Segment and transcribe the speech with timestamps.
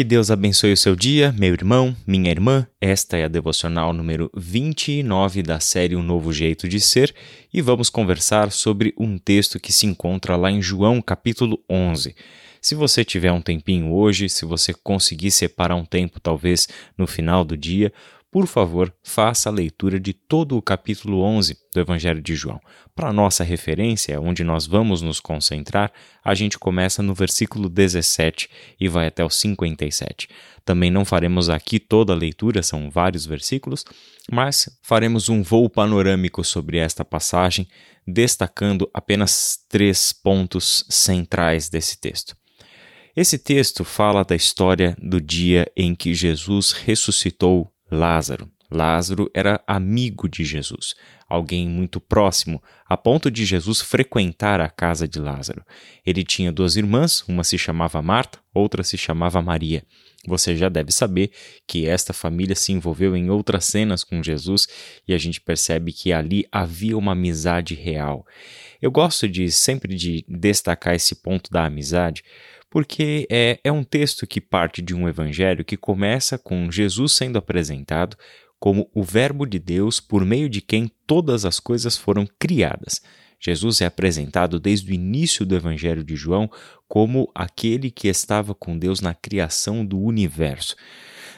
[0.00, 2.66] Que Deus abençoe o seu dia, meu irmão, minha irmã.
[2.80, 7.14] Esta é a devocional número 29 da série Um Novo Jeito de Ser
[7.52, 12.16] e vamos conversar sobre um texto que se encontra lá em João, capítulo 11.
[12.62, 17.44] Se você tiver um tempinho hoje, se você conseguir separar um tempo, talvez no final
[17.44, 17.92] do dia,
[18.30, 22.60] por favor, faça a leitura de todo o capítulo 11 do Evangelho de João.
[22.94, 25.92] Para nossa referência, onde nós vamos nos concentrar,
[26.22, 30.28] a gente começa no versículo 17 e vai até o 57.
[30.64, 33.84] Também não faremos aqui toda a leitura, são vários versículos,
[34.30, 37.66] mas faremos um voo panorâmico sobre esta passagem,
[38.06, 42.36] destacando apenas três pontos centrais desse texto.
[43.16, 48.50] Esse texto fala da história do dia em que Jesus ressuscitou Lázaro.
[48.70, 50.94] Lázaro era amigo de Jesus,
[51.28, 55.64] alguém muito próximo, a ponto de Jesus frequentar a casa de Lázaro.
[56.06, 59.84] Ele tinha duas irmãs, uma se chamava Marta, outra se chamava Maria.
[60.24, 61.32] Você já deve saber
[61.66, 64.68] que esta família se envolveu em outras cenas com Jesus
[65.08, 68.24] e a gente percebe que ali havia uma amizade real.
[68.80, 72.22] Eu gosto de sempre de destacar esse ponto da amizade,
[72.70, 77.36] porque é, é um texto que parte de um evangelho que começa com Jesus sendo
[77.36, 78.16] apresentado
[78.58, 83.02] como o Verbo de Deus por meio de quem todas as coisas foram criadas.
[83.40, 86.50] Jesus é apresentado desde o início do Evangelho de João
[86.86, 90.76] como aquele que estava com Deus na criação do universo.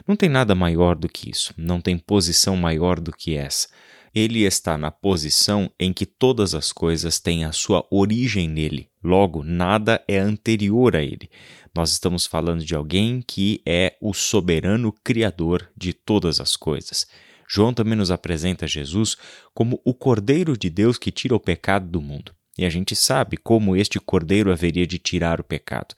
[0.07, 3.69] Não tem nada maior do que isso, não tem posição maior do que essa.
[4.15, 9.43] Ele está na posição em que todas as coisas têm a sua origem nele, logo,
[9.43, 11.31] nada é anterior a ele.
[11.75, 17.07] Nós estamos falando de alguém que é o soberano criador de todas as coisas.
[17.49, 19.17] João também nos apresenta Jesus
[19.55, 22.35] como o Cordeiro de Deus que tira o pecado do mundo.
[22.59, 25.95] E a gente sabe como este Cordeiro haveria de tirar o pecado.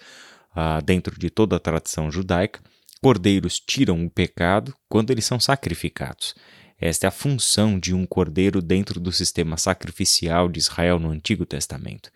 [0.54, 2.60] Ah, dentro de toda a tradição judaica,
[3.02, 6.34] cordeiros tiram o pecado quando eles são sacrificados.
[6.80, 11.46] Esta é a função de um cordeiro dentro do sistema sacrificial de Israel no Antigo
[11.46, 12.10] Testamento.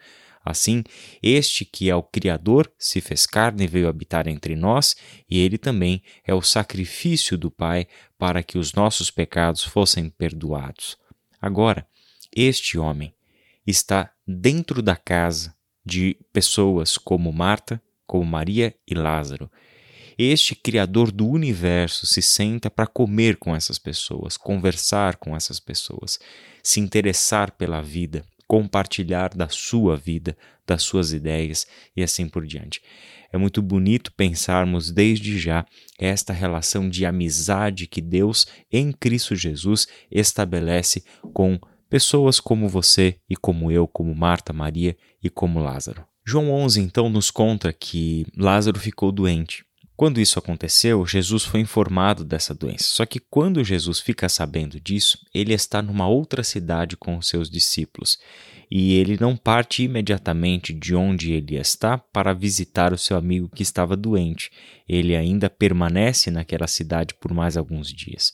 [0.45, 0.83] Assim,
[1.23, 4.97] este que é o Criador se fez carne e veio habitar entre nós,
[5.29, 7.87] e ele também é o sacrifício do Pai
[8.19, 10.97] para que os nossos pecados fossem perdoados.
[11.41, 11.87] Agora,
[12.35, 13.15] este homem
[13.67, 15.55] está dentro da casa
[15.85, 19.51] de pessoas como Marta, como Maria e Lázaro,
[20.19, 26.19] este Criador do universo se senta para comer com essas pessoas, conversar com essas pessoas,
[26.61, 30.37] se interessar pela vida, compartilhar da sua vida,
[30.67, 32.83] das suas ideias e assim por diante.
[33.33, 35.65] É muito bonito pensarmos desde já
[35.99, 43.37] esta relação de amizade que Deus, em Cristo Jesus, estabelece com pessoas como você e
[43.37, 46.05] como eu, como Marta, Maria e como Lázaro.
[46.27, 49.68] João 11 então nos conta que Lázaro ficou doente
[49.99, 52.85] quando isso aconteceu, Jesus foi informado dessa doença.
[52.85, 57.51] Só que quando Jesus fica sabendo disso, ele está numa outra cidade com os seus
[57.51, 58.17] discípulos
[58.71, 63.65] e ele não parte imediatamente de onde ele está para visitar o seu amigo que
[63.65, 64.53] estava doente.
[64.89, 68.33] Ele ainda permanece naquela cidade por mais alguns dias.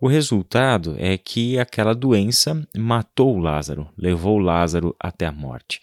[0.00, 5.82] O resultado é que aquela doença matou Lázaro, levou Lázaro até a morte.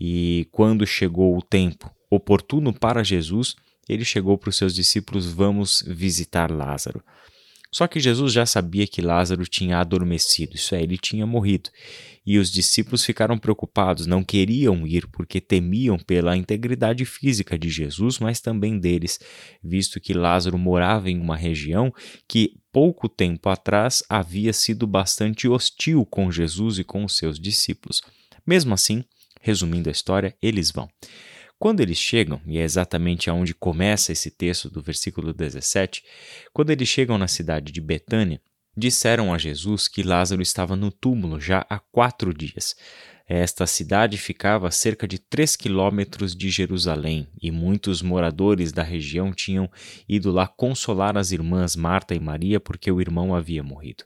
[0.00, 3.54] E quando chegou o tempo oportuno para Jesus,
[3.88, 7.02] ele chegou para os seus discípulos: Vamos visitar Lázaro.
[7.76, 11.68] Só que Jesus já sabia que Lázaro tinha adormecido, isso é, ele tinha morrido.
[12.24, 18.18] E os discípulos ficaram preocupados, não queriam ir porque temiam pela integridade física de Jesus,
[18.18, 19.20] mas também deles,
[19.62, 21.92] visto que Lázaro morava em uma região
[22.26, 28.00] que pouco tempo atrás havia sido bastante hostil com Jesus e com os seus discípulos.
[28.46, 29.04] Mesmo assim,
[29.40, 30.88] resumindo a história, eles vão.
[31.58, 36.04] Quando eles chegam, e é exatamente aonde começa esse texto do versículo 17,
[36.52, 38.40] quando eles chegam na cidade de Betânia,
[38.76, 42.76] disseram a Jesus que Lázaro estava no túmulo já há quatro dias.
[43.28, 49.32] Esta cidade ficava a cerca de três quilômetros de Jerusalém e muitos moradores da região
[49.32, 49.68] tinham
[50.08, 54.04] ido lá consolar as irmãs Marta e Maria porque o irmão havia morrido.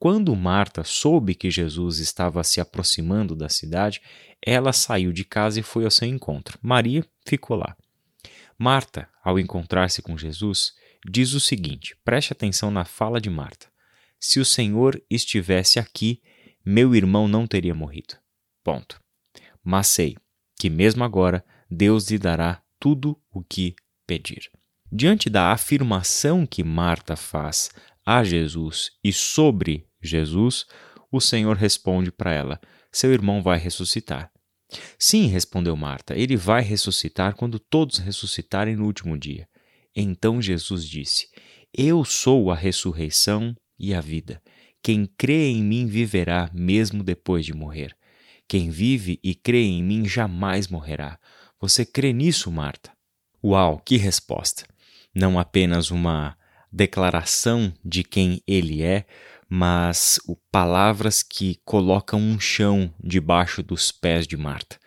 [0.00, 4.00] Quando Marta soube que Jesus estava se aproximando da cidade,
[4.40, 6.58] ela saiu de casa e foi ao seu encontro.
[6.62, 7.76] Maria ficou lá.
[8.58, 10.72] Marta, ao encontrar-se com Jesus,
[11.06, 13.66] diz o seguinte: preste atenção na fala de Marta.
[14.18, 16.22] Se o Senhor estivesse aqui,
[16.64, 18.16] meu irmão não teria morrido.
[18.64, 18.98] Ponto.
[19.62, 20.16] Mas sei
[20.58, 23.76] que mesmo agora Deus lhe dará tudo o que
[24.06, 24.50] pedir.
[24.90, 27.68] Diante da afirmação que Marta faz
[28.04, 30.66] a Jesus e sobre Jesus,
[31.10, 32.60] o Senhor responde para ela:
[32.92, 34.30] Seu irmão vai ressuscitar.
[34.98, 39.48] Sim, respondeu Marta, ele vai ressuscitar quando todos ressuscitarem no último dia.
[39.94, 41.28] Então Jesus disse:
[41.72, 44.40] Eu sou a ressurreição e a vida.
[44.82, 47.94] Quem crê em mim viverá mesmo depois de morrer.
[48.48, 51.18] Quem vive e crê em mim jamais morrerá.
[51.60, 52.90] Você crê nisso, Marta?
[53.44, 54.64] Uau, que resposta!
[55.14, 56.36] Não apenas uma
[56.72, 59.06] declaração de quem ele é,
[59.52, 60.20] mas
[60.52, 64.78] palavras que colocam um chão debaixo dos pés de Marta.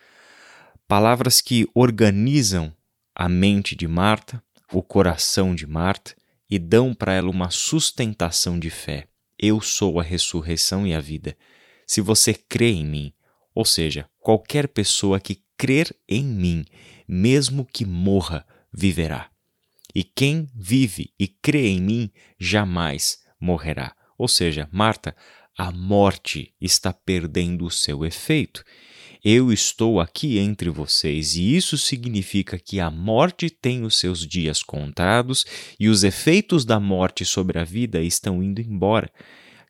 [0.88, 2.74] Palavras que organizam
[3.14, 6.16] a mente de Marta, o coração de Marta
[6.48, 9.06] e dão para ela uma sustentação de fé.
[9.38, 11.36] Eu sou a ressurreição e a vida.
[11.86, 13.12] Se você crê em mim,
[13.54, 16.64] ou seja, qualquer pessoa que crer em mim,
[17.06, 19.30] mesmo que morra, viverá.
[19.94, 23.94] E quem vive e crê em mim jamais morrerá.
[24.18, 25.14] Ou seja, Marta,
[25.56, 28.64] a morte está perdendo o seu efeito.
[29.24, 34.62] Eu estou aqui entre vocês e isso significa que a morte tem os seus dias
[34.62, 35.46] contados
[35.80, 39.10] e os efeitos da morte sobre a vida estão indo embora.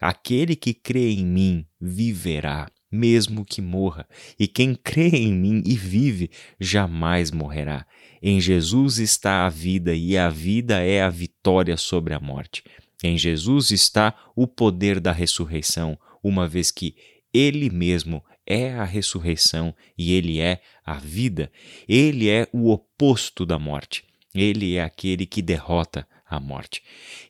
[0.00, 4.08] Aquele que crê em mim viverá, mesmo que morra,
[4.38, 7.86] e quem crê em mim e vive jamais morrerá.
[8.20, 12.64] Em Jesus está a vida e a vida é a vitória sobre a morte.
[13.04, 16.96] Em Jesus está o poder da ressurreição, uma vez que
[17.34, 21.52] Ele mesmo é a ressurreição e Ele é a vida.
[21.86, 24.06] Ele é o oposto da morte.
[24.34, 26.82] Ele é aquele que derrota a morte.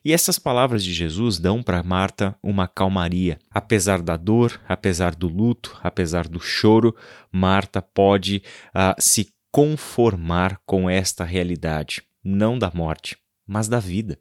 [0.03, 3.37] E essas palavras de Jesus dão para Marta uma calmaria.
[3.51, 6.95] Apesar da dor, apesar do luto, apesar do choro,
[7.29, 14.17] Marta pode uh, se conformar com esta realidade, não da morte, mas da vida.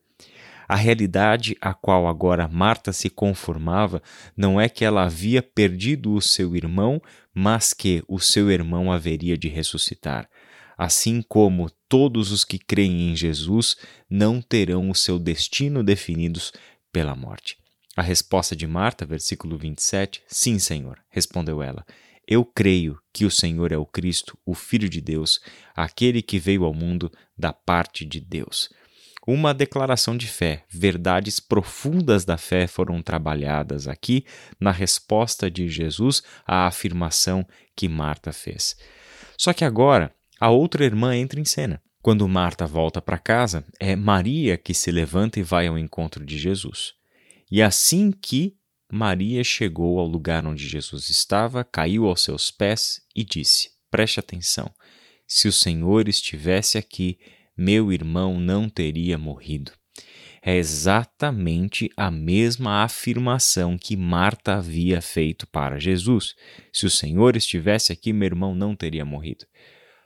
[0.75, 4.03] A realidade a qual agora Marta se conformava
[4.37, 7.01] não é que ela havia perdido o seu irmão,
[7.33, 10.29] mas que o seu irmão haveria de ressuscitar.
[10.77, 13.77] Assim como todos os que creem em Jesus
[14.11, 16.53] não terão o seu destino definidos
[16.93, 17.57] pela morte.
[17.97, 21.87] A resposta de Marta, versículo 27, Sim, Senhor, respondeu ela.
[22.27, 25.39] Eu creio que o Senhor é o Cristo, o Filho de Deus,
[25.73, 28.69] aquele que veio ao mundo da parte de Deus
[29.27, 30.65] uma declaração de fé.
[30.69, 34.25] Verdades profundas da fé foram trabalhadas aqui
[34.61, 38.77] na resposta de Jesus à afirmação que Marta fez.
[39.39, 41.81] Só que agora a outra irmã entra em cena.
[42.03, 46.39] Quando Marta volta para casa, é Maria que se levanta e vai ao encontro de
[46.39, 46.93] Jesus.
[47.51, 48.55] E assim que
[48.93, 54.71] Maria chegou ao lugar onde Jesus estava, caiu aos seus pés e disse: Preste atenção,
[55.27, 57.19] se o Senhor estivesse aqui,
[57.57, 59.73] meu irmão não teria morrido.
[60.43, 66.35] É exatamente a mesma afirmação que Marta havia feito para Jesus.
[66.71, 69.47] Se o Senhor estivesse aqui, meu irmão não teria morrido.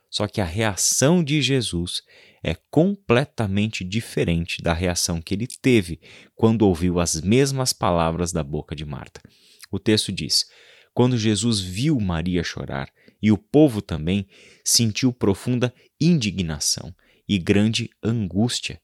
[0.09, 2.01] Só que a reação de Jesus
[2.41, 5.99] é completamente diferente da reação que ele teve
[6.35, 9.21] quando ouviu as mesmas palavras da boca de Marta.
[9.69, 10.45] O texto diz:
[10.93, 12.89] Quando Jesus viu Maria chorar
[13.21, 14.25] e o povo também,
[14.63, 16.95] sentiu profunda indignação
[17.29, 18.81] e grande angústia.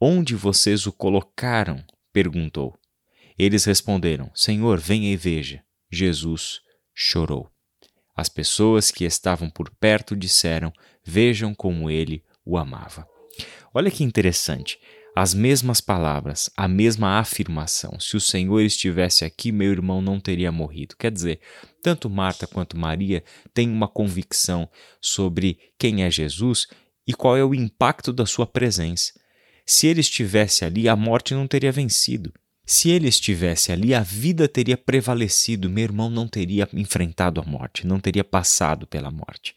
[0.00, 1.84] Onde vocês o colocaram?
[2.12, 2.76] perguntou.
[3.38, 5.62] Eles responderam: Senhor, venha e veja.
[5.90, 6.60] Jesus
[6.92, 7.48] chorou.
[8.14, 10.72] As pessoas que estavam por perto disseram:
[11.04, 13.06] Vejam como ele o amava.
[13.72, 14.80] Olha que interessante.
[15.14, 17.98] As mesmas palavras, a mesma afirmação.
[17.98, 20.94] Se o Senhor estivesse aqui, meu irmão não teria morrido.
[20.94, 21.40] Quer dizer,
[21.82, 23.24] tanto Marta quanto Maria
[23.54, 24.68] têm uma convicção
[25.00, 26.66] sobre quem é Jesus
[27.06, 29.12] e qual é o impacto da sua presença.
[29.64, 32.32] Se ele estivesse ali, a morte não teria vencido.
[32.64, 37.86] Se ele estivesse ali, a vida teria prevalecido, meu irmão não teria enfrentado a morte,
[37.86, 39.54] não teria passado pela morte.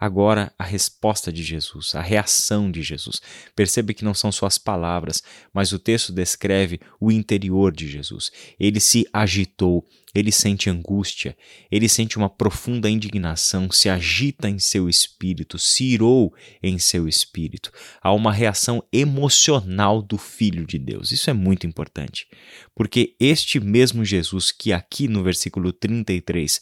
[0.00, 3.20] Agora, a resposta de Jesus, a reação de Jesus.
[3.56, 8.30] Percebe que não são só as palavras, mas o texto descreve o interior de Jesus.
[8.60, 9.84] Ele se agitou,
[10.18, 11.36] ele sente angústia,
[11.70, 17.70] ele sente uma profunda indignação, se agita em seu espírito, se irou em seu espírito.
[18.02, 21.12] Há uma reação emocional do Filho de Deus.
[21.12, 22.26] Isso é muito importante,
[22.74, 26.60] porque este mesmo Jesus, que aqui no versículo 33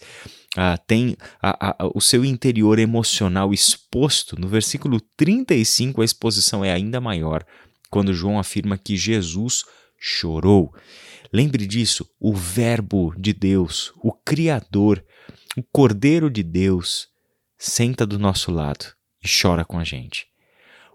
[0.57, 6.73] ah, tem a, a, o seu interior emocional exposto, no versículo 35 a exposição é
[6.73, 7.45] ainda maior,
[7.91, 9.65] quando João afirma que Jesus
[10.07, 10.73] chorou.
[11.33, 15.05] Lembre disso, o Verbo de Deus, o Criador,
[15.57, 17.09] o Cordeiro de Deus,
[17.59, 18.87] senta do nosso lado
[19.23, 20.27] e chora com a gente.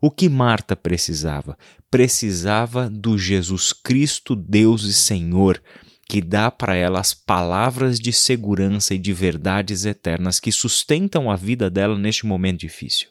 [0.01, 1.57] O que Marta precisava?
[1.91, 5.61] Precisava do Jesus Cristo, Deus e Senhor,
[6.07, 11.35] que dá para ela as palavras de segurança e de verdades eternas que sustentam a
[11.35, 13.09] vida dela neste momento difícil.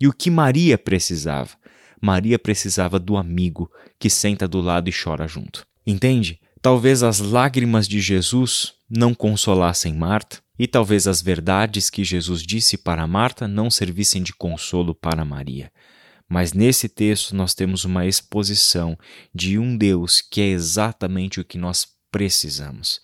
[0.00, 1.50] E o que Maria precisava?
[2.00, 5.66] Maria precisava do amigo que senta do lado e chora junto.
[5.86, 6.40] Entende?
[6.62, 12.76] Talvez as lágrimas de Jesus não consolassem Marta, e talvez as verdades que Jesus disse
[12.76, 15.72] para Marta não servissem de consolo para Maria.
[16.28, 18.94] Mas nesse texto nós temos uma exposição
[19.34, 23.00] de um Deus que é exatamente o que nós precisamos.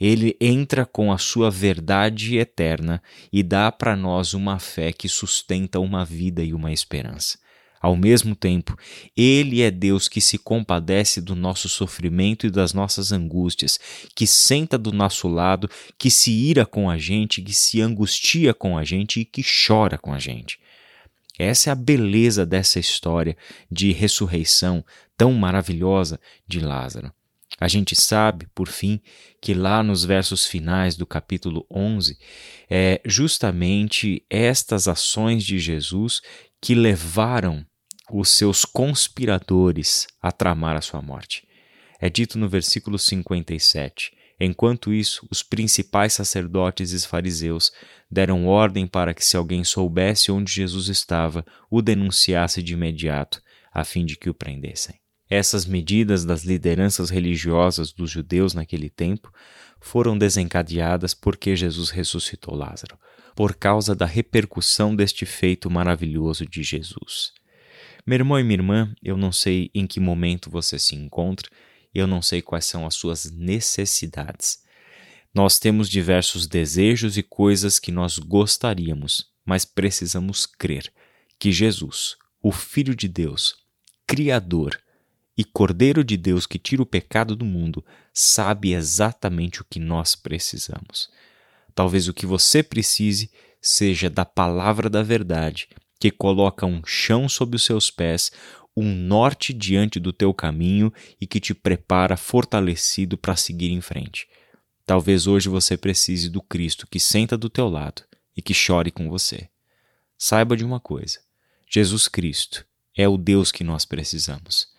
[0.00, 3.00] Ele entra com a sua verdade eterna
[3.32, 7.38] e dá para nós uma fé que sustenta uma vida e uma esperança.
[7.80, 8.76] Ao mesmo tempo,
[9.16, 13.78] Ele é Deus que se compadece do nosso sofrimento e das nossas angústias,
[14.14, 18.76] que senta do nosso lado, que se ira com a gente, que se angustia com
[18.76, 20.58] a gente e que chora com a gente.
[21.38, 23.36] Essa é a beleza dessa história
[23.70, 24.84] de ressurreição
[25.16, 27.12] tão maravilhosa de Lázaro.
[27.60, 29.00] A gente sabe, por fim,
[29.42, 32.16] que lá nos versos finais do capítulo 11,
[32.70, 36.20] é justamente estas ações de Jesus
[36.60, 37.66] que levaram
[38.10, 41.46] os seus conspiradores a tramar a sua morte.
[42.00, 44.12] É dito no versículo 57.
[44.40, 47.72] Enquanto isso, os principais sacerdotes e fariseus
[48.08, 53.82] deram ordem para que, se alguém soubesse onde Jesus estava, o denunciasse de imediato, a
[53.82, 54.94] fim de que o prendessem.
[55.30, 59.32] Essas medidas das lideranças religiosas dos judeus naquele tempo
[59.80, 62.98] foram desencadeadas porque Jesus ressuscitou Lázaro,
[63.36, 67.32] por causa da repercussão deste feito maravilhoso de Jesus.
[68.06, 71.48] Meu irmão e minha irmã, eu não sei em que momento você se encontra,
[71.94, 74.62] eu não sei quais são as suas necessidades.
[75.34, 80.90] Nós temos diversos desejos e coisas que nós gostaríamos, mas precisamos crer
[81.38, 83.54] que Jesus, o Filho de Deus,
[84.06, 84.78] Criador
[85.38, 90.16] e Cordeiro de Deus que tira o pecado do mundo, sabe exatamente o que nós
[90.16, 91.08] precisamos.
[91.76, 93.30] Talvez o que você precise
[93.62, 95.68] seja da palavra da verdade
[96.00, 98.32] que coloca um chão sob os seus pés,
[98.76, 104.28] um norte diante do teu caminho e que te prepara fortalecido para seguir em frente.
[104.84, 108.02] Talvez hoje você precise do Cristo que senta do teu lado
[108.36, 109.48] e que chore com você.
[110.16, 111.20] Saiba de uma coisa:
[111.68, 112.64] Jesus Cristo
[112.96, 114.77] é o Deus que nós precisamos.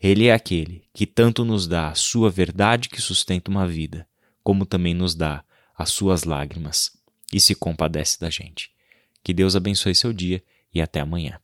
[0.00, 4.08] Ele é aquele que tanto nos dá a sua verdade que sustenta uma vida,
[4.42, 5.44] como também nos dá
[5.76, 6.92] as suas lágrimas
[7.30, 8.70] e se compadece da gente.
[9.22, 10.42] Que Deus abençoe seu dia
[10.72, 11.38] e até amanhã.